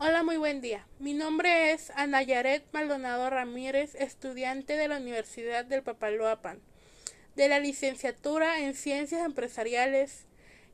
Hola, 0.00 0.22
muy 0.22 0.36
buen 0.36 0.60
día. 0.60 0.86
Mi 1.00 1.12
nombre 1.12 1.72
es 1.72 1.90
Ana 1.96 2.22
Yaret 2.22 2.62
Maldonado 2.70 3.30
Ramírez, 3.30 3.96
estudiante 3.96 4.76
de 4.76 4.86
la 4.86 4.98
Universidad 4.98 5.64
del 5.64 5.82
Papaloapan, 5.82 6.60
de 7.34 7.48
la 7.48 7.58
licenciatura 7.58 8.60
en 8.60 8.76
Ciencias 8.76 9.26
Empresariales, 9.26 10.26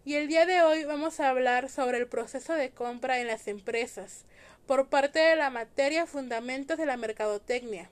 y 0.04 0.16
el 0.16 0.28
día 0.28 0.44
de 0.44 0.60
hoy 0.60 0.84
vamos 0.84 1.20
a 1.20 1.30
hablar 1.30 1.70
sobre 1.70 1.96
el 1.96 2.06
proceso 2.06 2.52
de 2.52 2.68
compra 2.68 3.18
en 3.18 3.26
las 3.26 3.48
empresas 3.48 4.26
por 4.66 4.90
parte 4.90 5.20
de 5.20 5.36
la 5.36 5.48
materia 5.48 6.04
Fundamentos 6.04 6.76
de 6.76 6.84
la 6.84 6.98
Mercadotecnia. 6.98 7.88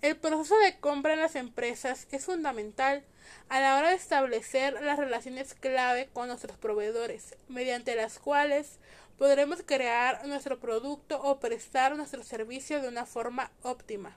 El 0.00 0.16
proceso 0.16 0.56
de 0.60 0.78
compra 0.78 1.14
en 1.14 1.20
las 1.20 1.34
empresas 1.34 2.06
es 2.12 2.24
fundamental 2.24 3.02
a 3.48 3.58
la 3.60 3.76
hora 3.76 3.88
de 3.88 3.96
establecer 3.96 4.80
las 4.80 4.96
relaciones 4.96 5.54
clave 5.54 6.08
con 6.12 6.28
nuestros 6.28 6.56
proveedores, 6.56 7.34
mediante 7.48 7.96
las 7.96 8.20
cuales 8.20 8.78
podremos 9.18 9.62
crear 9.66 10.26
nuestro 10.26 10.58
producto 10.58 11.20
o 11.20 11.40
prestar 11.40 11.96
nuestro 11.96 12.22
servicio 12.22 12.80
de 12.80 12.88
una 12.88 13.04
forma 13.04 13.50
óptima. 13.62 14.16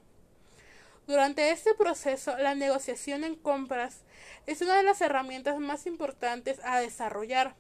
Durante 1.08 1.50
este 1.52 1.74
proceso, 1.74 2.38
la 2.38 2.54
negociación 2.56 3.24
en 3.24 3.36
compras 3.36 4.04
es 4.46 4.62
una 4.62 4.78
de 4.78 4.84
las 4.84 5.02
herramientas 5.02 5.60
más 5.60 5.88
importantes 5.88 6.62
a 6.64 6.80
desarrollar 6.80 7.56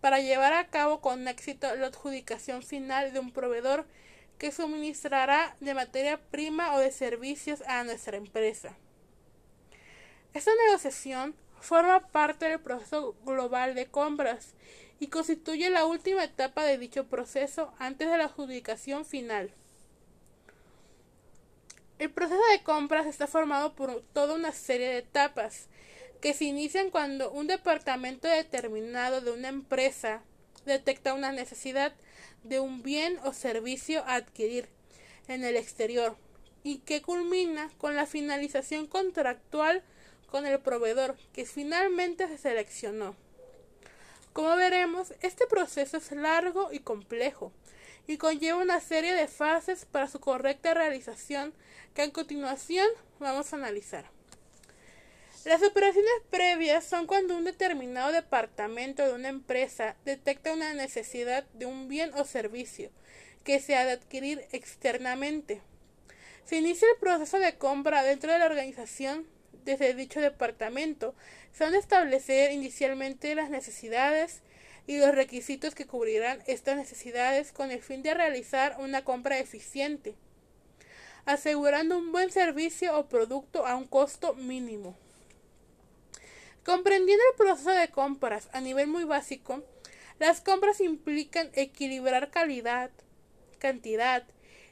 para 0.00 0.20
llevar 0.20 0.54
a 0.54 0.68
cabo 0.68 1.00
con 1.00 1.28
éxito 1.28 1.74
la 1.76 1.88
adjudicación 1.88 2.62
final 2.62 3.12
de 3.12 3.20
un 3.20 3.32
proveedor 3.32 3.86
que 4.38 4.52
suministrará 4.52 5.56
de 5.60 5.74
materia 5.74 6.18
prima 6.30 6.74
o 6.74 6.78
de 6.78 6.92
servicios 6.92 7.62
a 7.66 7.84
nuestra 7.84 8.16
empresa. 8.16 8.76
Esta 10.32 10.52
negociación 10.66 11.34
forma 11.60 12.00
parte 12.08 12.48
del 12.48 12.60
proceso 12.60 13.14
global 13.24 13.74
de 13.74 13.86
compras 13.86 14.54
y 15.00 15.08
constituye 15.08 15.70
la 15.70 15.84
última 15.86 16.24
etapa 16.24 16.64
de 16.64 16.78
dicho 16.78 17.06
proceso 17.06 17.72
antes 17.78 18.10
de 18.10 18.18
la 18.18 18.24
adjudicación 18.24 19.04
final. 19.04 19.52
El 21.98 22.10
proceso 22.10 22.40
de 22.52 22.62
compras 22.62 23.06
está 23.06 23.26
formado 23.26 23.74
por 23.74 24.02
toda 24.12 24.34
una 24.34 24.52
serie 24.52 24.88
de 24.88 24.98
etapas 24.98 25.66
que 26.20 26.34
se 26.34 26.44
inician 26.44 26.90
cuando 26.90 27.30
un 27.30 27.46
departamento 27.46 28.28
determinado 28.28 29.20
de 29.20 29.32
una 29.32 29.48
empresa 29.48 30.22
detecta 30.64 31.14
una 31.14 31.32
necesidad 31.32 31.92
de 32.44 32.60
un 32.60 32.82
bien 32.82 33.18
o 33.24 33.32
servicio 33.32 34.04
a 34.04 34.14
adquirir 34.14 34.68
en 35.26 35.44
el 35.44 35.56
exterior 35.56 36.16
y 36.62 36.78
que 36.78 37.02
culmina 37.02 37.70
con 37.78 37.96
la 37.96 38.06
finalización 38.06 38.86
contractual 38.86 39.82
con 40.30 40.46
el 40.46 40.60
proveedor 40.60 41.16
que 41.32 41.46
finalmente 41.46 42.28
se 42.28 42.38
seleccionó. 42.38 43.16
Como 44.38 44.54
veremos, 44.54 45.12
este 45.20 45.48
proceso 45.48 45.96
es 45.96 46.12
largo 46.12 46.68
y 46.70 46.78
complejo 46.78 47.50
y 48.06 48.18
conlleva 48.18 48.62
una 48.62 48.78
serie 48.78 49.12
de 49.12 49.26
fases 49.26 49.84
para 49.84 50.06
su 50.06 50.20
correcta 50.20 50.74
realización 50.74 51.52
que 51.92 52.02
a 52.02 52.12
continuación 52.12 52.86
vamos 53.18 53.52
a 53.52 53.56
analizar. 53.56 54.04
Las 55.44 55.60
operaciones 55.64 56.12
previas 56.30 56.84
son 56.84 57.08
cuando 57.08 57.36
un 57.36 57.42
determinado 57.42 58.12
departamento 58.12 59.04
de 59.04 59.12
una 59.12 59.28
empresa 59.28 59.96
detecta 60.04 60.52
una 60.52 60.72
necesidad 60.72 61.42
de 61.54 61.66
un 61.66 61.88
bien 61.88 62.12
o 62.14 62.24
servicio 62.24 62.92
que 63.42 63.58
se 63.58 63.74
ha 63.74 63.84
de 63.84 63.90
adquirir 63.90 64.46
externamente. 64.52 65.62
Se 66.44 66.58
inicia 66.58 66.86
el 66.88 67.00
proceso 67.00 67.40
de 67.40 67.58
compra 67.58 68.04
dentro 68.04 68.32
de 68.32 68.38
la 68.38 68.46
organización 68.46 69.26
desde 69.64 69.94
dicho 69.94 70.20
departamento. 70.20 71.14
Se 71.52 71.64
han 71.64 71.72
de 71.72 71.78
establecer 71.78 72.52
inicialmente 72.52 73.34
las 73.34 73.50
necesidades 73.50 74.42
y 74.86 74.98
los 74.98 75.14
requisitos 75.14 75.74
que 75.74 75.86
cubrirán 75.86 76.42
estas 76.46 76.76
necesidades 76.76 77.52
con 77.52 77.70
el 77.70 77.82
fin 77.82 78.02
de 78.02 78.14
realizar 78.14 78.76
una 78.78 79.04
compra 79.04 79.38
eficiente, 79.38 80.14
asegurando 81.26 81.98
un 81.98 82.10
buen 82.10 82.30
servicio 82.30 82.98
o 82.98 83.08
producto 83.08 83.66
a 83.66 83.76
un 83.76 83.86
costo 83.86 84.34
mínimo. 84.34 84.96
Comprendiendo 86.64 87.22
el 87.30 87.36
proceso 87.36 87.70
de 87.70 87.88
compras 87.88 88.48
a 88.52 88.60
nivel 88.60 88.86
muy 88.86 89.04
básico, 89.04 89.62
las 90.18 90.40
compras 90.40 90.80
implican 90.80 91.50
equilibrar 91.54 92.30
calidad, 92.30 92.90
cantidad 93.58 94.24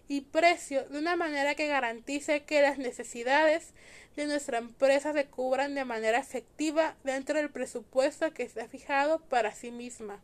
y 0.08 0.22
precio 0.22 0.84
de 0.88 0.98
una 0.98 1.16
manera 1.16 1.54
que 1.54 1.66
garantice 1.66 2.44
que 2.44 2.62
las 2.62 2.78
necesidades 2.78 3.72
de 4.16 4.26
nuestra 4.26 4.58
empresa 4.58 5.12
se 5.12 5.26
cubran 5.26 5.74
de 5.74 5.84
manera 5.84 6.18
efectiva 6.18 6.96
dentro 7.04 7.36
del 7.36 7.50
presupuesto 7.50 8.32
que 8.32 8.42
está 8.42 8.68
fijado 8.68 9.20
para 9.20 9.52
sí 9.52 9.70
misma. 9.70 10.22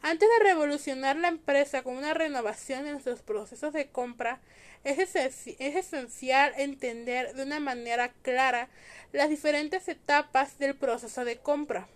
Antes 0.00 0.28
de 0.28 0.44
revolucionar 0.44 1.16
la 1.16 1.28
empresa 1.28 1.82
con 1.82 1.96
una 1.96 2.14
renovación 2.14 2.86
en 2.86 2.92
nuestros 2.92 3.20
procesos 3.20 3.72
de 3.72 3.88
compra, 3.88 4.40
es, 4.84 5.16
esencial 5.58 6.52
entender 6.56 7.34
de 7.34 7.42
una 7.42 7.58
manera 7.58 8.12
clara 8.22 8.68
las 9.12 9.28
diferentes 9.28 9.88
etapas 9.88 10.58
del 10.58 10.76
proceso 10.76 11.24
de 11.24 11.38
compra, 11.38 11.88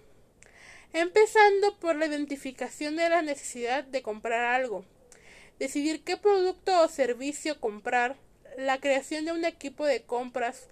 empezando 0.92 1.78
por 1.78 1.94
la 1.94 2.06
identificación 2.06 2.96
de 2.96 3.08
la 3.08 3.22
necesidad 3.22 3.84
de 3.84 4.02
comprar 4.02 4.44
algo, 4.44 4.84
decidir 5.62 6.02
qué 6.02 6.16
producto 6.16 6.82
o 6.82 6.88
servicio 6.88 7.60
comprar, 7.60 8.16
la 8.58 8.80
creación 8.80 9.26
de 9.26 9.30
un 9.30 9.44
equipo 9.44 9.86
de 9.86 10.02
compras, 10.02 10.66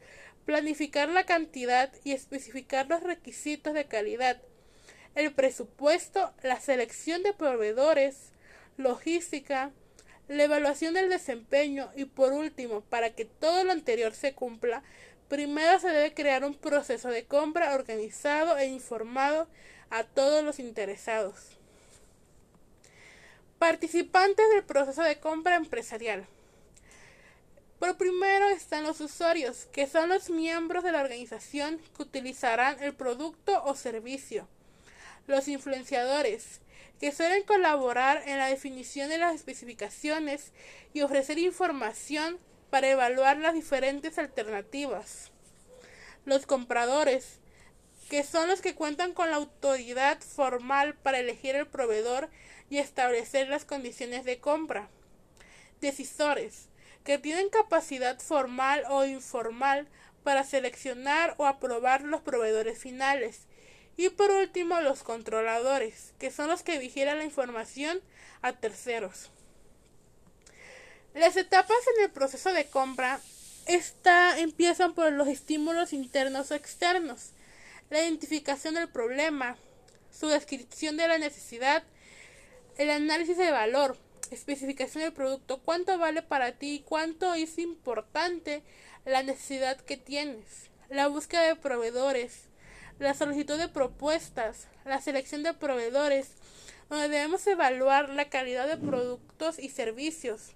planificar 0.46 1.08
la 1.08 1.24
cantidad 1.26 1.92
y 2.02 2.10
especificar 2.10 2.88
los 2.88 3.00
requisitos 3.04 3.72
de 3.72 3.84
calidad, 3.84 4.42
el 5.14 5.32
presupuesto, 5.32 6.32
la 6.42 6.58
selección 6.58 7.22
de 7.22 7.32
proveedores, 7.32 8.32
logística, 8.78 9.70
la 10.26 10.42
evaluación 10.42 10.94
del 10.94 11.08
desempeño 11.08 11.92
y 11.94 12.06
por 12.06 12.32
último, 12.32 12.80
para 12.80 13.10
que 13.10 13.26
todo 13.26 13.62
lo 13.62 13.70
anterior 13.70 14.12
se 14.12 14.34
cumpla, 14.34 14.82
primero 15.28 15.78
se 15.78 15.90
debe 15.90 16.14
crear 16.14 16.44
un 16.44 16.56
proceso 16.56 17.10
de 17.10 17.26
compra 17.26 17.76
organizado 17.76 18.58
e 18.58 18.66
informado 18.66 19.46
a 19.88 20.02
todos 20.02 20.42
los 20.42 20.58
interesados. 20.58 21.59
Participantes 23.60 24.48
del 24.54 24.64
proceso 24.64 25.02
de 25.02 25.20
compra 25.20 25.56
empresarial. 25.56 26.26
Por 27.78 27.98
primero 27.98 28.48
están 28.48 28.84
los 28.84 29.02
usuarios, 29.02 29.66
que 29.66 29.86
son 29.86 30.08
los 30.08 30.30
miembros 30.30 30.82
de 30.82 30.92
la 30.92 31.02
organización 31.02 31.78
que 31.94 32.02
utilizarán 32.02 32.82
el 32.82 32.94
producto 32.94 33.62
o 33.64 33.74
servicio 33.74 34.48
los 35.26 35.46
influenciadores, 35.46 36.62
que 36.98 37.12
suelen 37.12 37.42
colaborar 37.42 38.22
en 38.26 38.38
la 38.38 38.46
definición 38.46 39.10
de 39.10 39.18
las 39.18 39.34
especificaciones 39.34 40.52
y 40.94 41.02
ofrecer 41.02 41.38
información 41.38 42.38
para 42.70 42.88
evaluar 42.88 43.36
las 43.36 43.52
diferentes 43.52 44.18
alternativas. 44.18 45.32
Los 46.24 46.46
compradores, 46.46 47.40
que 48.08 48.24
son 48.24 48.48
los 48.48 48.62
que 48.62 48.74
cuentan 48.74 49.12
con 49.12 49.30
la 49.30 49.36
autoridad 49.36 50.18
formal 50.20 50.94
para 50.94 51.18
elegir 51.18 51.56
el 51.56 51.66
proveedor 51.66 52.30
y 52.70 52.78
establecer 52.78 53.48
las 53.48 53.66
condiciones 53.66 54.24
de 54.24 54.38
compra. 54.38 54.88
Decisores, 55.80 56.68
que 57.04 57.18
tienen 57.18 57.50
capacidad 57.50 58.18
formal 58.20 58.84
o 58.88 59.04
informal 59.04 59.88
para 60.22 60.44
seleccionar 60.44 61.34
o 61.38 61.46
aprobar 61.46 62.02
los 62.02 62.22
proveedores 62.22 62.78
finales 62.78 63.46
y 63.96 64.08
por 64.08 64.30
último, 64.30 64.80
los 64.80 65.02
controladores, 65.02 66.14
que 66.18 66.30
son 66.30 66.48
los 66.48 66.62
que 66.62 66.78
vigilan 66.78 67.18
la 67.18 67.24
información 67.24 68.00
a 68.40 68.52
terceros. 68.52 69.30
Las 71.12 71.36
etapas 71.36 71.76
en 71.96 72.04
el 72.04 72.10
proceso 72.10 72.52
de 72.52 72.66
compra 72.66 73.20
empiezan 74.38 74.94
por 74.94 75.12
los 75.12 75.28
estímulos 75.28 75.92
internos 75.92 76.50
o 76.50 76.54
externos, 76.54 77.32
la 77.90 78.00
identificación 78.00 78.74
del 78.74 78.88
problema, 78.88 79.56
su 80.10 80.28
descripción 80.28 80.96
de 80.96 81.08
la 81.08 81.18
necesidad, 81.18 81.82
el 82.80 82.88
análisis 82.88 83.36
de 83.36 83.50
valor, 83.50 83.98
especificación 84.30 85.04
del 85.04 85.12
producto, 85.12 85.60
cuánto 85.62 85.98
vale 85.98 86.22
para 86.22 86.52
ti, 86.52 86.82
cuánto 86.88 87.34
es 87.34 87.58
importante 87.58 88.62
la 89.04 89.22
necesidad 89.22 89.78
que 89.78 89.98
tienes, 89.98 90.70
la 90.88 91.06
búsqueda 91.08 91.42
de 91.42 91.56
proveedores, 91.56 92.48
la 92.98 93.12
solicitud 93.12 93.58
de 93.58 93.68
propuestas, 93.68 94.66
la 94.86 94.98
selección 95.02 95.42
de 95.42 95.52
proveedores, 95.52 96.30
donde 96.88 97.10
debemos 97.10 97.46
evaluar 97.46 98.08
la 98.08 98.30
calidad 98.30 98.66
de 98.66 98.78
productos 98.78 99.58
y 99.58 99.68
servicios, 99.68 100.54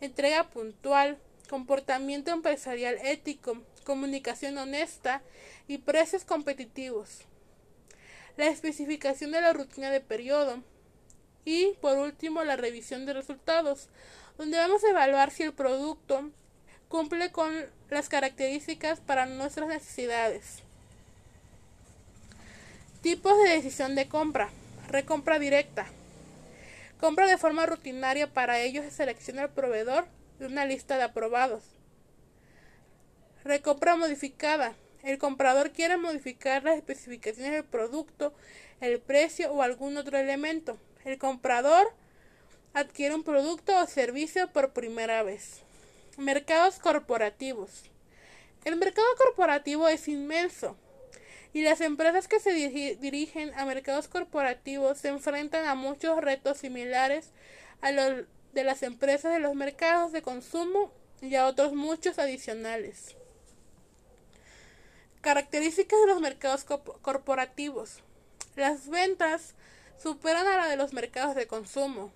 entrega 0.00 0.50
puntual, 0.50 1.18
comportamiento 1.48 2.32
empresarial 2.32 2.98
ético, 3.04 3.62
comunicación 3.84 4.58
honesta 4.58 5.22
y 5.68 5.78
precios 5.78 6.24
competitivos, 6.24 7.26
la 8.36 8.48
especificación 8.48 9.30
de 9.30 9.40
la 9.40 9.52
rutina 9.52 9.92
de 9.92 10.00
periodo 10.00 10.64
y, 11.44 11.74
por 11.80 11.98
último, 11.98 12.44
la 12.44 12.56
revisión 12.56 13.06
de 13.06 13.12
resultados, 13.12 13.88
donde 14.38 14.58
vamos 14.58 14.84
a 14.84 14.90
evaluar 14.90 15.30
si 15.30 15.42
el 15.42 15.52
producto 15.52 16.30
cumple 16.88 17.30
con 17.30 17.52
las 17.88 18.08
características 18.08 19.00
para 19.00 19.26
nuestras 19.26 19.68
necesidades. 19.68 20.62
Tipos 23.02 23.36
de 23.42 23.50
decisión 23.50 23.94
de 23.94 24.08
compra. 24.08 24.50
Recompra 24.88 25.38
directa. 25.38 25.86
Compra 27.00 27.26
de 27.26 27.38
forma 27.38 27.64
rutinaria, 27.64 28.32
para 28.32 28.60
ello 28.60 28.82
se 28.82 28.90
selecciona 28.90 29.44
el 29.44 29.50
proveedor 29.50 30.06
de 30.38 30.46
una 30.46 30.66
lista 30.66 30.96
de 30.98 31.04
aprobados. 31.04 31.62
Recompra 33.44 33.96
modificada. 33.96 34.74
El 35.02 35.16
comprador 35.16 35.70
quiere 35.70 35.96
modificar 35.96 36.62
las 36.62 36.76
especificaciones 36.76 37.52
del 37.52 37.64
producto, 37.64 38.34
el 38.82 39.00
precio 39.00 39.50
o 39.50 39.62
algún 39.62 39.96
otro 39.96 40.18
elemento. 40.18 40.76
El 41.10 41.18
comprador 41.18 41.92
adquiere 42.72 43.16
un 43.16 43.24
producto 43.24 43.76
o 43.76 43.86
servicio 43.88 44.48
por 44.52 44.72
primera 44.72 45.24
vez. 45.24 45.62
Mercados 46.16 46.78
corporativos. 46.78 47.90
El 48.64 48.76
mercado 48.76 49.08
corporativo 49.18 49.88
es 49.88 50.06
inmenso 50.06 50.76
y 51.52 51.62
las 51.62 51.80
empresas 51.80 52.28
que 52.28 52.38
se 52.38 52.52
dirigen 52.52 53.52
a 53.54 53.64
mercados 53.64 54.06
corporativos 54.06 54.98
se 54.98 55.08
enfrentan 55.08 55.66
a 55.66 55.74
muchos 55.74 56.16
retos 56.20 56.58
similares 56.58 57.32
a 57.80 57.90
los 57.90 58.26
de 58.52 58.62
las 58.62 58.84
empresas 58.84 59.32
de 59.32 59.40
los 59.40 59.56
mercados 59.56 60.12
de 60.12 60.22
consumo 60.22 60.92
y 61.20 61.34
a 61.34 61.48
otros 61.48 61.72
muchos 61.72 62.20
adicionales. 62.20 63.16
Características 65.22 65.98
de 66.02 66.06
los 66.06 66.20
mercados 66.20 66.64
corporativos. 67.02 67.98
Las 68.54 68.88
ventas 68.88 69.56
superan 70.02 70.46
a 70.46 70.56
la 70.56 70.68
de 70.68 70.76
los 70.76 70.92
mercados 70.92 71.34
de 71.34 71.46
consumo. 71.46 72.12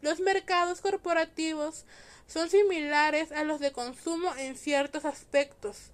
Los 0.00 0.20
mercados 0.20 0.80
corporativos 0.80 1.84
son 2.26 2.50
similares 2.50 3.30
a 3.32 3.44
los 3.44 3.60
de 3.60 3.72
consumo 3.72 4.34
en 4.36 4.56
ciertos 4.56 5.04
aspectos, 5.04 5.90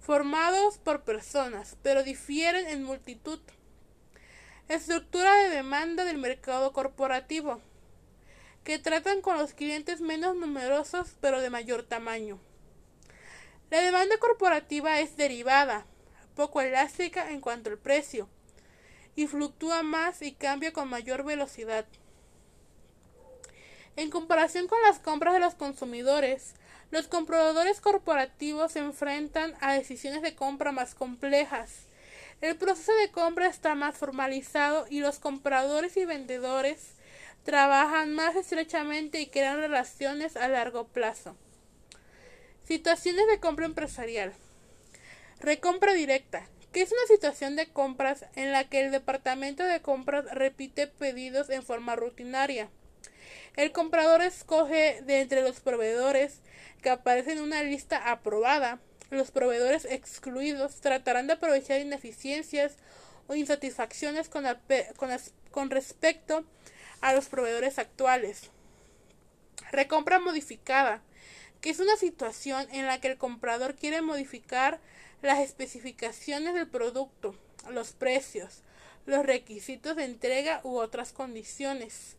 formados 0.00 0.78
por 0.78 1.02
personas, 1.02 1.76
pero 1.82 2.02
difieren 2.02 2.66
en 2.66 2.84
multitud. 2.84 3.40
Estructura 4.68 5.34
de 5.42 5.50
demanda 5.50 6.04
del 6.04 6.18
mercado 6.18 6.72
corporativo, 6.72 7.60
que 8.64 8.78
tratan 8.78 9.20
con 9.20 9.36
los 9.36 9.52
clientes 9.52 10.00
menos 10.00 10.36
numerosos 10.36 11.16
pero 11.20 11.40
de 11.40 11.50
mayor 11.50 11.82
tamaño. 11.82 12.38
La 13.70 13.82
demanda 13.82 14.16
corporativa 14.18 15.00
es 15.00 15.16
derivada, 15.16 15.84
poco 16.34 16.60
elástica 16.60 17.30
en 17.30 17.40
cuanto 17.40 17.70
al 17.70 17.78
precio, 17.78 18.28
y 19.16 19.26
fluctúa 19.26 19.82
más 19.82 20.22
y 20.22 20.32
cambia 20.32 20.72
con 20.72 20.88
mayor 20.88 21.24
velocidad. 21.24 21.86
En 23.96 24.10
comparación 24.10 24.66
con 24.66 24.80
las 24.82 24.98
compras 24.98 25.34
de 25.34 25.40
los 25.40 25.54
consumidores, 25.54 26.54
los 26.90 27.06
compradores 27.06 27.80
corporativos 27.80 28.72
se 28.72 28.78
enfrentan 28.78 29.54
a 29.60 29.74
decisiones 29.74 30.22
de 30.22 30.34
compra 30.34 30.72
más 30.72 30.94
complejas. 30.94 31.86
El 32.40 32.56
proceso 32.56 32.92
de 32.94 33.10
compra 33.10 33.46
está 33.46 33.74
más 33.74 33.98
formalizado 33.98 34.86
y 34.88 35.00
los 35.00 35.18
compradores 35.18 35.96
y 35.96 36.04
vendedores 36.04 36.94
trabajan 37.44 38.14
más 38.14 38.36
estrechamente 38.36 39.20
y 39.20 39.26
crean 39.26 39.58
relaciones 39.58 40.36
a 40.36 40.48
largo 40.48 40.86
plazo. 40.88 41.36
Situaciones 42.64 43.26
de 43.26 43.40
compra 43.40 43.66
empresarial. 43.66 44.32
Recompra 45.40 45.92
directa, 45.92 46.46
que 46.72 46.82
es 46.82 46.92
una 46.92 47.06
situación 47.08 47.56
de 47.56 47.68
compras 47.68 48.24
en 48.36 48.52
la 48.52 48.68
que 48.68 48.80
el 48.80 48.92
departamento 48.92 49.64
de 49.64 49.80
compras 49.80 50.24
repite 50.32 50.86
pedidos 50.86 51.50
en 51.50 51.62
forma 51.62 51.96
rutinaria. 51.96 52.68
El 53.56 53.72
comprador 53.72 54.22
escoge 54.22 55.02
de 55.02 55.20
entre 55.20 55.42
los 55.42 55.60
proveedores 55.60 56.40
que 56.82 56.90
aparecen 56.90 57.38
en 57.38 57.44
una 57.44 57.62
lista 57.62 58.10
aprobada. 58.10 58.78
Los 59.10 59.32
proveedores 59.32 59.84
excluidos 59.84 60.80
tratarán 60.80 61.26
de 61.26 61.32
aprovechar 61.34 61.80
ineficiencias 61.80 62.76
o 63.26 63.34
insatisfacciones 63.34 64.28
con, 64.28 64.44
con 65.50 65.70
respecto 65.70 66.44
a 67.00 67.12
los 67.12 67.28
proveedores 67.28 67.78
actuales. 67.78 68.50
Recompra 69.72 70.20
modificada, 70.20 71.02
que 71.60 71.70
es 71.70 71.80
una 71.80 71.96
situación 71.96 72.66
en 72.72 72.86
la 72.86 73.00
que 73.00 73.08
el 73.08 73.18
comprador 73.18 73.74
quiere 73.74 74.02
modificar 74.02 74.80
las 75.22 75.40
especificaciones 75.40 76.54
del 76.54 76.68
producto, 76.68 77.34
los 77.70 77.92
precios, 77.92 78.62
los 79.06 79.26
requisitos 79.26 79.96
de 79.96 80.04
entrega 80.04 80.60
u 80.64 80.78
otras 80.78 81.12
condiciones. 81.12 82.16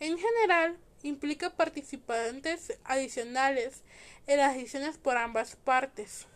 En 0.00 0.18
general, 0.18 0.76
implica 1.02 1.50
participantes 1.50 2.78
adicionales 2.84 3.82
en 4.26 4.38
las 4.38 4.54
decisiones 4.54 4.98
por 4.98 5.16
ambas 5.16 5.56
partes. 5.56 6.26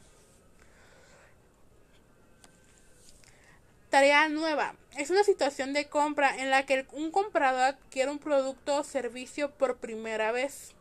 Tarea 3.90 4.28
nueva. 4.28 4.76
Es 4.96 5.10
una 5.10 5.24
situación 5.24 5.72
de 5.72 5.88
compra 5.88 6.36
en 6.36 6.50
la 6.50 6.64
que 6.64 6.86
un 6.92 7.10
comprador 7.10 7.62
adquiere 7.62 8.10
un 8.10 8.20
producto 8.20 8.76
o 8.76 8.84
servicio 8.84 9.50
por 9.50 9.78
primera 9.78 10.30
vez. 10.30 10.74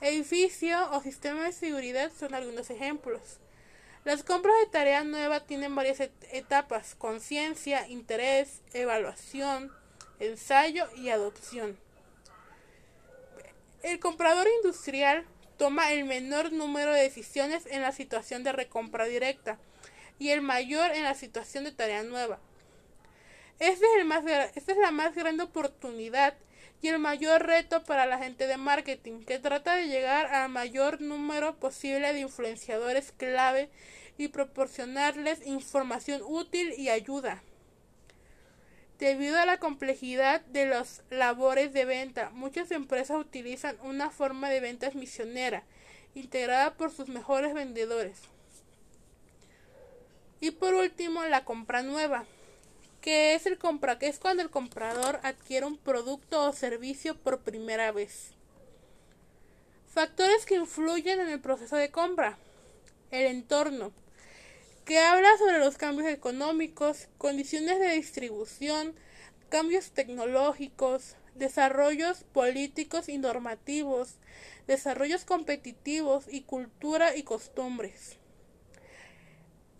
Edificio 0.00 0.90
o 0.92 1.00
sistema 1.00 1.44
de 1.44 1.52
seguridad 1.52 2.12
son 2.18 2.34
algunos 2.34 2.68
ejemplos. 2.68 3.38
Las 4.04 4.22
compras 4.22 4.54
de 4.60 4.66
tarea 4.66 5.04
nueva 5.04 5.46
tienen 5.46 5.74
varias 5.74 6.00
etapas, 6.32 6.94
conciencia, 6.94 7.88
interés, 7.88 8.60
evaluación, 8.74 9.72
ensayo 10.20 10.86
y 10.96 11.08
adopción. 11.08 11.78
El 13.82 13.98
comprador 13.98 14.46
industrial 14.62 15.24
toma 15.56 15.92
el 15.92 16.04
menor 16.04 16.52
número 16.52 16.92
de 16.92 17.02
decisiones 17.02 17.64
en 17.66 17.80
la 17.80 17.92
situación 17.92 18.44
de 18.44 18.52
recompra 18.52 19.06
directa 19.06 19.58
y 20.18 20.28
el 20.28 20.42
mayor 20.42 20.92
en 20.92 21.04
la 21.04 21.14
situación 21.14 21.64
de 21.64 21.72
tarea 21.72 22.02
nueva. 22.02 22.38
Este 23.58 23.86
esta 24.54 24.72
es 24.72 24.78
la 24.78 24.90
más 24.90 25.14
grande 25.14 25.44
oportunidad 25.44 26.34
y 26.82 26.88
el 26.88 26.98
mayor 26.98 27.46
reto 27.46 27.84
para 27.84 28.06
la 28.06 28.18
gente 28.18 28.46
de 28.46 28.56
marketing, 28.56 29.24
que 29.24 29.38
trata 29.38 29.76
de 29.76 29.88
llegar 29.88 30.26
al 30.26 30.48
mayor 30.50 31.00
número 31.00 31.56
posible 31.56 32.12
de 32.12 32.20
influenciadores 32.20 33.12
clave 33.12 33.70
y 34.18 34.28
proporcionarles 34.28 35.46
información 35.46 36.22
útil 36.24 36.72
y 36.76 36.88
ayuda. 36.88 37.42
Debido 38.98 39.38
a 39.38 39.44
la 39.44 39.58
complejidad 39.58 40.40
de 40.46 40.66
las 40.66 41.02
labores 41.10 41.72
de 41.74 41.84
venta, 41.84 42.30
muchas 42.30 42.70
empresas 42.70 43.18
utilizan 43.18 43.76
una 43.82 44.10
forma 44.10 44.48
de 44.48 44.60
ventas 44.60 44.94
misionera, 44.94 45.64
integrada 46.14 46.74
por 46.74 46.90
sus 46.90 47.08
mejores 47.08 47.52
vendedores. 47.52 48.18
Y 50.40 50.52
por 50.52 50.74
último, 50.74 51.24
la 51.24 51.44
compra 51.44 51.82
nueva, 51.82 52.24
que 53.06 53.36
es 53.36 53.46
el 53.46 53.56
compra, 53.56 54.00
que 54.00 54.08
es 54.08 54.18
cuando 54.18 54.42
el 54.42 54.50
comprador 54.50 55.20
adquiere 55.22 55.64
un 55.64 55.76
producto 55.76 56.42
o 56.42 56.52
servicio 56.52 57.16
por 57.16 57.38
primera 57.38 57.92
vez. 57.92 58.32
Factores 59.86 60.44
que 60.44 60.56
influyen 60.56 61.20
en 61.20 61.28
el 61.28 61.40
proceso 61.40 61.76
de 61.76 61.92
compra. 61.92 62.36
El 63.12 63.26
entorno 63.26 63.92
que 64.84 64.98
habla 64.98 65.28
sobre 65.38 65.60
los 65.60 65.76
cambios 65.76 66.08
económicos, 66.08 67.06
condiciones 67.16 67.78
de 67.78 67.92
distribución, 67.92 68.96
cambios 69.50 69.92
tecnológicos, 69.92 71.14
desarrollos 71.36 72.24
políticos 72.32 73.08
y 73.08 73.18
normativos, 73.18 74.16
desarrollos 74.66 75.24
competitivos 75.24 76.24
y 76.28 76.40
cultura 76.40 77.14
y 77.14 77.22
costumbres. 77.22 78.18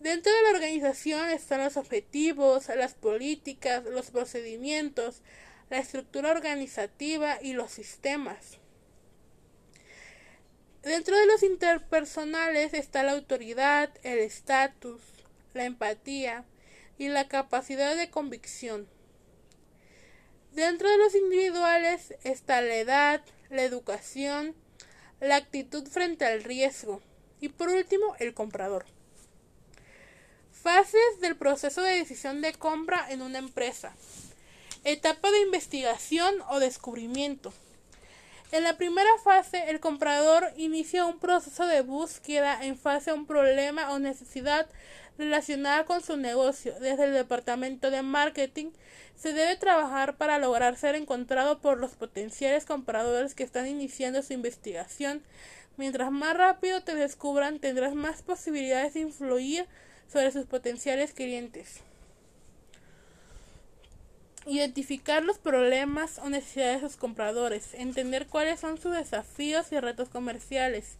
Dentro 0.06 0.32
de 0.32 0.42
la 0.42 0.50
organización 0.50 1.30
están 1.30 1.64
los 1.64 1.76
objetivos, 1.76 2.68
las 2.68 2.94
políticas, 2.94 3.82
los 3.86 4.12
procedimientos, 4.12 5.20
la 5.68 5.78
estructura 5.78 6.30
organizativa 6.30 7.42
y 7.42 7.54
los 7.54 7.72
sistemas. 7.72 8.58
Dentro 10.84 11.18
de 11.18 11.26
los 11.26 11.42
interpersonales 11.42 12.72
está 12.72 13.02
la 13.02 13.14
autoridad, 13.14 13.90
el 14.04 14.20
estatus, 14.20 15.02
la 15.54 15.64
empatía 15.64 16.44
y 16.98 17.08
la 17.08 17.26
capacidad 17.26 17.96
de 17.96 18.08
convicción. 18.08 18.86
Dentro 20.52 20.88
de 20.88 20.98
los 20.98 21.16
individuales 21.16 22.14
está 22.22 22.60
la 22.60 22.76
edad, 22.76 23.24
la 23.50 23.64
educación, 23.64 24.54
la 25.18 25.34
actitud 25.34 25.84
frente 25.88 26.24
al 26.26 26.44
riesgo 26.44 27.02
y 27.40 27.48
por 27.48 27.70
último 27.70 28.14
el 28.20 28.34
comprador. 28.34 28.95
Fases 30.66 31.20
del 31.20 31.36
proceso 31.36 31.80
de 31.80 31.94
decisión 31.94 32.42
de 32.42 32.52
compra 32.52 33.06
en 33.10 33.22
una 33.22 33.38
empresa. 33.38 33.94
Etapa 34.82 35.30
de 35.30 35.42
investigación 35.42 36.34
o 36.48 36.58
descubrimiento. 36.58 37.52
En 38.50 38.64
la 38.64 38.76
primera 38.76 39.16
fase, 39.22 39.70
el 39.70 39.78
comprador 39.78 40.52
inicia 40.56 41.06
un 41.06 41.20
proceso 41.20 41.68
de 41.68 41.82
búsqueda 41.82 42.64
en 42.64 42.76
fase 42.76 43.10
a 43.10 43.14
un 43.14 43.26
problema 43.26 43.92
o 43.92 44.00
necesidad 44.00 44.66
relacionada 45.16 45.84
con 45.84 46.02
su 46.02 46.16
negocio. 46.16 46.74
Desde 46.80 47.04
el 47.04 47.14
departamento 47.14 47.92
de 47.92 48.02
marketing 48.02 48.72
se 49.14 49.32
debe 49.32 49.54
trabajar 49.54 50.16
para 50.16 50.40
lograr 50.40 50.76
ser 50.76 50.96
encontrado 50.96 51.60
por 51.60 51.78
los 51.78 51.92
potenciales 51.92 52.64
compradores 52.64 53.36
que 53.36 53.44
están 53.44 53.68
iniciando 53.68 54.20
su 54.20 54.32
investigación. 54.32 55.22
Mientras 55.76 56.10
más 56.10 56.36
rápido 56.36 56.82
te 56.82 56.96
descubran, 56.96 57.60
tendrás 57.60 57.94
más 57.94 58.22
posibilidades 58.22 58.94
de 58.94 59.00
influir 59.02 59.68
sobre 60.10 60.30
sus 60.30 60.46
potenciales 60.46 61.12
clientes. 61.12 61.80
Identificar 64.46 65.24
los 65.24 65.38
problemas 65.38 66.18
o 66.18 66.28
necesidades 66.28 66.82
de 66.82 66.88
sus 66.88 66.96
compradores, 66.96 67.74
entender 67.74 68.28
cuáles 68.28 68.60
son 68.60 68.78
sus 68.78 68.92
desafíos 68.92 69.72
y 69.72 69.80
retos 69.80 70.08
comerciales, 70.08 70.96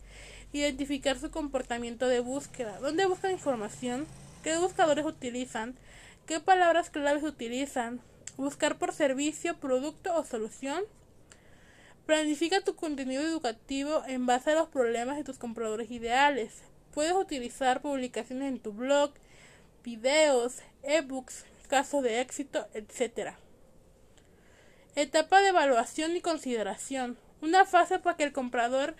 identificar 0.53 1.19
su 1.19 1.31
comportamiento 1.31 2.09
de 2.09 2.21
búsqueda, 2.21 2.79
dónde 2.81 3.07
buscan 3.07 3.31
información, 3.31 4.07
qué 4.43 4.57
buscadores 4.59 5.05
utilizan, 5.05 5.77
qué 6.27 6.41
palabras 6.41 6.91
claves 6.91 7.23
utilizan, 7.23 8.01
buscar 8.37 8.79
por 8.79 8.93
servicio, 8.93 9.57
producto 9.59 10.15
o 10.15 10.25
solución. 10.25 10.83
Planifica 12.05 12.61
tu 12.61 12.77
contenido 12.77 13.23
educativo 13.23 14.03
en 14.07 14.27
base 14.27 14.53
a 14.53 14.55
los 14.55 14.69
problemas 14.69 15.17
de 15.17 15.25
tus 15.25 15.39
compradores 15.39 15.91
ideales. 15.91 16.63
Puedes 16.97 17.12
utilizar 17.12 17.83
publicaciones 17.83 18.49
en 18.49 18.59
tu 18.59 18.73
blog, 18.73 19.12
videos, 19.85 20.61
ebooks, 20.83 21.45
casos 21.69 22.03
de 22.03 22.23
éxito, 22.23 22.67
etc. 22.73 23.35
Etapa 24.95 25.43
de 25.43 25.49
evaluación 25.49 26.17
y 26.17 26.23
consideración. 26.23 27.19
Una 27.43 27.67
fase 27.67 27.99
para 27.99 28.17
que 28.17 28.25
el 28.25 28.33
comprador 28.33 28.97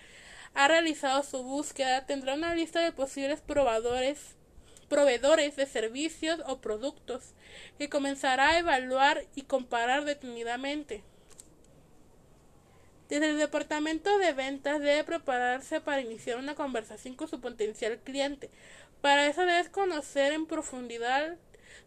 ha 0.53 0.67
realizado 0.67 1.23
su 1.23 1.41
búsqueda 1.41 2.05
tendrá 2.05 2.35
una 2.35 2.53
lista 2.53 2.81
de 2.81 2.91
posibles 2.91 3.41
probadores, 3.41 4.35
proveedores 4.89 5.55
de 5.55 5.65
servicios 5.65 6.39
o 6.45 6.61
productos 6.61 7.33
que 7.79 7.89
comenzará 7.89 8.49
a 8.49 8.59
evaluar 8.59 9.23
y 9.33 9.41
comparar 9.41 10.05
detenidamente. 10.05 11.01
Desde 13.09 13.29
el 13.29 13.37
departamento 13.37 14.17
de 14.17 14.33
ventas 14.33 14.81
debe 14.81 15.03
prepararse 15.03 15.79
para 15.79 16.01
iniciar 16.01 16.37
una 16.37 16.55
conversación 16.55 17.15
con 17.15 17.29
su 17.29 17.39
potencial 17.39 17.99
cliente. 17.99 18.49
Para 19.01 19.27
eso 19.27 19.45
debes 19.45 19.69
conocer 19.69 20.33
en 20.33 20.45
profundidad 20.45 21.37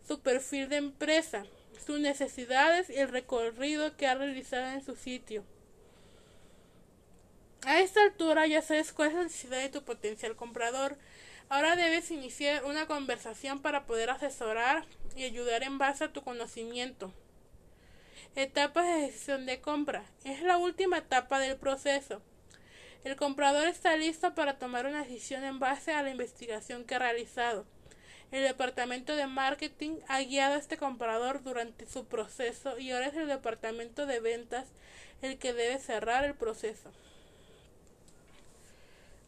su 0.07 0.21
perfil 0.21 0.69
de 0.69 0.77
empresa, 0.77 1.45
sus 1.85 2.01
necesidades 2.01 2.89
y 2.89 2.97
el 2.97 3.09
recorrido 3.09 3.97
que 3.97 4.07
ha 4.07 4.15
realizado 4.15 4.71
en 4.71 4.83
su 4.83 4.97
sitio. 4.97 5.45
A 7.67 7.81
esta 7.81 8.03
altura 8.03 8.47
ya 8.47 8.63
sabes 8.63 8.93
cuál 8.93 9.09
es 9.09 9.15
la 9.15 9.23
necesidad 9.25 9.59
de 9.59 9.69
tu 9.69 9.83
potencial 9.83 10.35
comprador. 10.37 10.97
Ahora 11.51 11.77
debes 11.77 12.11
iniciar 12.11 12.65
una 12.65 12.87
conversación 12.87 13.61
para 13.61 13.85
poder 13.85 14.09
asesorar 14.09 14.87
y 15.15 15.25
ayudar 15.25 15.65
en 15.65 15.77
base 15.77 16.05
a 16.05 16.13
tu 16.13 16.23
conocimiento. 16.23 17.13
Etapas 18.37 18.87
de 18.87 19.01
decisión 19.03 19.45
de 19.45 19.61
compra. 19.61 20.05
Es 20.25 20.41
la 20.43 20.57
última 20.57 20.99
etapa 20.99 21.41
del 21.41 21.57
proceso. 21.57 22.23
El 23.03 23.17
comprador 23.17 23.67
está 23.67 23.97
listo 23.97 24.35
para 24.37 24.59
tomar 24.59 24.87
una 24.87 25.03
decisión 25.03 25.43
en 25.43 25.59
base 25.59 25.93
a 25.93 26.03
la 26.03 26.11
investigación 26.11 26.85
que 26.85 26.95
ha 26.95 27.01
realizado. 27.01 27.67
El 28.31 28.45
departamento 28.45 29.17
de 29.17 29.27
marketing 29.27 29.97
ha 30.07 30.21
guiado 30.21 30.55
a 30.55 30.59
este 30.59 30.77
comprador 30.77 31.43
durante 31.43 31.89
su 31.89 32.05
proceso 32.05 32.79
y 32.79 32.93
ahora 32.93 33.09
es 33.09 33.17
el 33.17 33.27
departamento 33.27 34.07
de 34.07 34.21
ventas 34.21 34.69
el 35.23 35.37
que 35.37 35.53
debe 35.53 35.81
cerrar 35.81 36.25
el 36.25 36.35
proceso. 36.35 36.93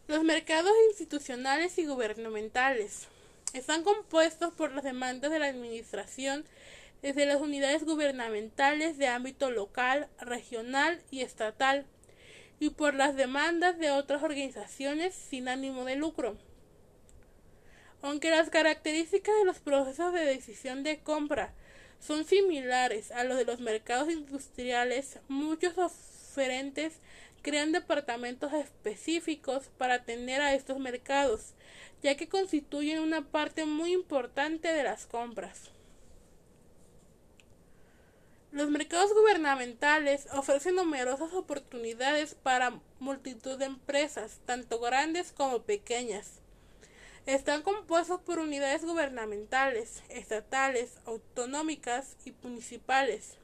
Los 0.06 0.22
mercados 0.22 0.72
institucionales 0.90 1.76
y 1.78 1.86
gubernamentales 1.86 3.08
están 3.52 3.82
compuestos 3.82 4.54
por 4.54 4.70
las 4.70 4.84
demandas 4.84 5.32
de 5.32 5.40
la 5.40 5.46
administración 5.46 6.44
desde 7.02 7.26
las 7.26 7.40
unidades 7.40 7.84
gubernamentales 7.84 8.96
de 8.96 9.08
ámbito 9.08 9.50
local, 9.50 10.08
regional 10.20 11.02
y 11.10 11.20
estatal 11.20 11.84
y 12.60 12.70
por 12.70 12.94
las 12.94 13.16
demandas 13.16 13.76
de 13.78 13.90
otras 13.90 14.22
organizaciones 14.22 15.14
sin 15.14 15.48
ánimo 15.48 15.84
de 15.84 15.96
lucro. 15.96 16.38
Aunque 18.02 18.30
las 18.30 18.50
características 18.50 19.34
de 19.36 19.44
los 19.44 19.58
procesos 19.58 20.12
de 20.12 20.24
decisión 20.24 20.84
de 20.84 21.00
compra 21.00 21.52
son 21.98 22.24
similares 22.24 23.10
a 23.10 23.24
los 23.24 23.36
de 23.36 23.44
los 23.44 23.60
mercados 23.60 24.10
industriales, 24.10 25.18
muchos 25.28 25.76
oferentes 25.78 26.94
crean 27.42 27.72
departamentos 27.72 28.52
específicos 28.52 29.70
para 29.76 29.94
atender 29.94 30.40
a 30.40 30.54
estos 30.54 30.78
mercados, 30.78 31.54
ya 32.02 32.16
que 32.16 32.28
constituyen 32.28 33.00
una 33.00 33.22
parte 33.22 33.66
muy 33.66 33.92
importante 33.92 34.72
de 34.72 34.84
las 34.84 35.06
compras. 35.06 35.72
Los 38.52 38.70
mercados 38.70 39.12
gubernamentales 39.14 40.26
ofrecen 40.32 40.76
numerosas 40.76 41.32
oportunidades 41.32 42.34
para 42.34 42.78
multitud 43.00 43.58
de 43.58 43.64
empresas, 43.64 44.40
tanto 44.46 44.78
grandes 44.78 45.32
como 45.32 45.62
pequeñas 45.62 46.42
están 47.26 47.62
compuestos 47.62 48.20
por 48.20 48.40
unidades 48.40 48.84
gubernamentales, 48.84 50.02
estatales, 50.08 50.98
autonómicas 51.06 52.16
y 52.24 52.32
municipales, 52.42 53.36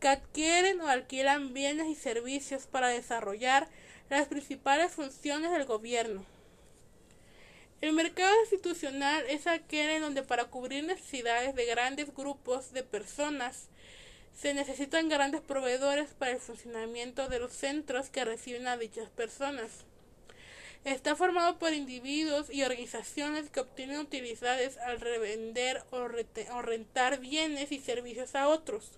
que 0.00 0.08
adquieren 0.08 0.80
o 0.82 0.88
alquilan 0.88 1.54
bienes 1.54 1.88
y 1.88 1.94
servicios 1.94 2.66
para 2.66 2.88
desarrollar 2.88 3.68
las 4.10 4.28
principales 4.28 4.92
funciones 4.92 5.50
del 5.50 5.64
gobierno. 5.64 6.24
El 7.80 7.92
mercado 7.92 8.34
institucional 8.40 9.24
es 9.28 9.46
aquel 9.46 9.90
en 9.90 10.02
donde 10.02 10.24
para 10.24 10.46
cubrir 10.46 10.82
necesidades 10.82 11.54
de 11.54 11.64
grandes 11.64 12.12
grupos 12.12 12.72
de 12.72 12.82
personas 12.82 13.68
se 14.36 14.52
necesitan 14.52 15.08
grandes 15.08 15.40
proveedores 15.42 16.10
para 16.14 16.32
el 16.32 16.40
funcionamiento 16.40 17.28
de 17.28 17.38
los 17.38 17.52
centros 17.52 18.10
que 18.10 18.24
reciben 18.24 18.66
a 18.66 18.76
dichas 18.76 19.08
personas. 19.10 19.84
Está 20.84 21.14
formado 21.14 21.58
por 21.58 21.72
individuos 21.72 22.48
y 22.50 22.62
organizaciones 22.62 23.50
que 23.50 23.60
obtienen 23.60 23.98
utilidades 23.98 24.76
al 24.78 25.00
revender 25.00 25.82
o, 25.90 26.08
rentar 26.62 27.20
bienes 27.20 27.70
y 27.70 27.78
servicios 27.78 28.34
a 28.34 28.48
otros. 28.48 28.90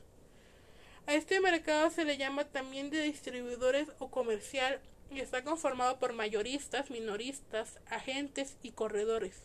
A 1.07 1.15
este 1.15 1.41
mercado 1.41 1.91
se 1.91 2.05
le 2.05 2.17
llama 2.17 2.45
también 2.45 2.91
de 2.91 3.03
distribuidores 3.03 3.89
o 3.99 4.11
comercial 4.11 4.81
y 5.11 5.21
está 5.21 5.43
conformado 5.43 5.99
por 5.99 6.13
mayoristas, 6.13 6.91
minoristas, 6.91 7.79
agentes 7.91 8.57
y 8.63 8.71
corredores. 8.73 9.43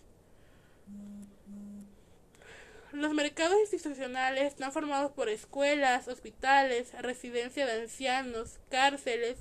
Los 2.91 3.13
mercados 3.13 3.57
institucionales 3.59 4.45
están 4.45 4.71
formados 4.71 5.11
por 5.11 5.27
escuelas, 5.27 6.07
hospitales, 6.07 6.93
residencia 7.01 7.65
de 7.65 7.81
ancianos, 7.81 8.59
cárceles, 8.69 9.37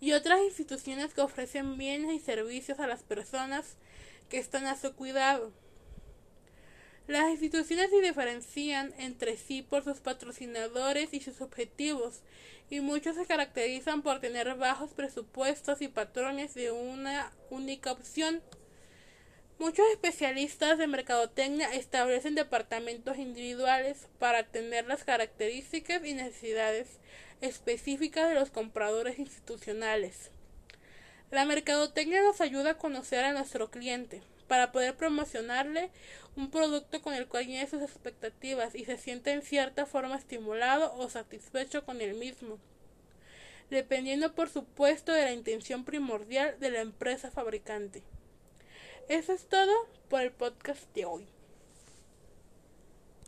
y 0.00 0.12
otras 0.12 0.40
instituciones 0.40 1.12
que 1.12 1.20
ofrecen 1.20 1.76
bienes 1.76 2.14
y 2.14 2.20
servicios 2.20 2.80
a 2.80 2.86
las 2.86 3.02
personas 3.02 3.76
que 4.30 4.38
están 4.38 4.66
a 4.66 4.76
su 4.76 4.94
cuidado. 4.94 5.52
Las 7.10 7.28
instituciones 7.28 7.90
se 7.90 8.00
diferencian 8.00 8.94
entre 8.96 9.36
sí 9.36 9.62
por 9.62 9.82
sus 9.82 9.98
patrocinadores 9.98 11.12
y 11.12 11.18
sus 11.18 11.40
objetivos, 11.40 12.20
y 12.70 12.78
muchos 12.78 13.16
se 13.16 13.26
caracterizan 13.26 14.02
por 14.02 14.20
tener 14.20 14.54
bajos 14.54 14.92
presupuestos 14.92 15.82
y 15.82 15.88
patrones 15.88 16.54
de 16.54 16.70
una 16.70 17.32
única 17.50 17.90
opción. 17.90 18.40
Muchos 19.58 19.84
especialistas 19.90 20.78
de 20.78 20.86
mercadotecnia 20.86 21.74
establecen 21.74 22.36
departamentos 22.36 23.18
individuales 23.18 24.06
para 24.20 24.38
atender 24.38 24.86
las 24.86 25.02
características 25.02 26.04
y 26.04 26.14
necesidades 26.14 27.00
específicas 27.40 28.28
de 28.28 28.36
los 28.36 28.50
compradores 28.50 29.18
institucionales. 29.18 30.30
La 31.32 31.44
mercadotecnia 31.44 32.22
nos 32.22 32.40
ayuda 32.40 32.70
a 32.70 32.78
conocer 32.78 33.24
a 33.24 33.32
nuestro 33.32 33.68
cliente 33.68 34.22
para 34.50 34.72
poder 34.72 34.96
promocionarle 34.96 35.92
un 36.34 36.50
producto 36.50 37.00
con 37.02 37.14
el 37.14 37.28
cual 37.28 37.46
llene 37.46 37.68
sus 37.68 37.82
expectativas 37.82 38.74
y 38.74 38.84
se 38.84 38.98
sienta 38.98 39.30
en 39.30 39.42
cierta 39.42 39.86
forma 39.86 40.16
estimulado 40.16 40.92
o 40.96 41.08
satisfecho 41.08 41.84
con 41.84 42.00
el 42.00 42.14
mismo, 42.14 42.58
dependiendo 43.70 44.34
por 44.34 44.48
supuesto 44.48 45.12
de 45.12 45.22
la 45.22 45.32
intención 45.34 45.84
primordial 45.84 46.58
de 46.58 46.72
la 46.72 46.80
empresa 46.80 47.30
fabricante. 47.30 48.02
Eso 49.08 49.32
es 49.32 49.46
todo 49.46 49.72
por 50.08 50.22
el 50.22 50.32
podcast 50.32 50.82
de 50.96 51.04
hoy. 51.04 51.28